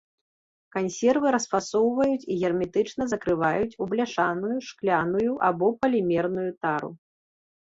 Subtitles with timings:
[0.75, 6.91] Кансервы расфасоўваюць і герметычна закрываюць у бляшаную, шкляную або палімерную тару.